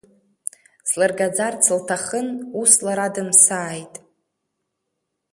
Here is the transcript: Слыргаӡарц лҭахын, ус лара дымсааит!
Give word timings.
Слыргаӡарц 0.89 1.63
лҭахын, 1.77 2.27
ус 2.61 2.71
лара 2.85 3.07
дымсааит! 3.13 3.93